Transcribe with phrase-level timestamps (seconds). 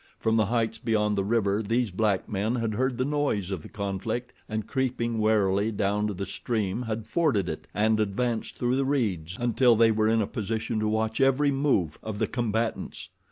[0.17, 3.69] From the heights beyond the river these black men had heard the noise of the
[3.69, 8.83] conflict, and creeping warily down to the stream had forded it and advanced through the
[8.85, 13.09] reeds until they were in a position to watch every move of the combatants.